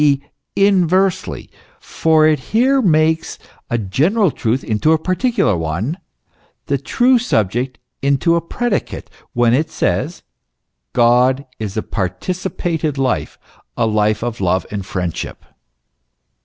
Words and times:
e., 0.03 0.19
inversely, 0.55 1.47
for 1.79 2.25
it 2.25 2.39
here 2.57 2.81
makes 2.81 3.37
a 3.69 3.77
general 3.77 4.31
truth 4.31 4.63
into 4.63 4.93
a 4.93 4.97
particular 4.97 5.55
one, 5.55 5.95
the 6.65 6.79
true 6.79 7.19
subject 7.19 7.77
into 8.01 8.35
a 8.35 8.41
predicate, 8.41 9.11
when 9.33 9.53
it 9.53 9.69
says: 9.69 10.23
God 10.93 11.45
is 11.59 11.77
a 11.77 11.83
participated 11.83 12.97
life, 12.97 13.37
a 13.77 13.85
life 13.85 14.23
of 14.23 14.41
love 14.41 14.65
and 14.71 14.83
friendship. 14.83 15.45